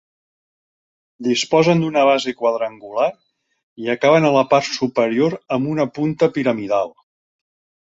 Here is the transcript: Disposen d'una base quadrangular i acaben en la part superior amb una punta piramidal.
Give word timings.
Disposen 1.27 1.83
d'una 1.83 2.05
base 2.09 2.33
quadrangular 2.39 3.11
i 3.85 3.93
acaben 3.95 4.27
en 4.31 4.35
la 4.39 4.45
part 4.55 4.73
superior 4.81 5.39
amb 5.59 5.73
una 5.77 5.89
punta 6.01 6.33
piramidal. 6.41 6.93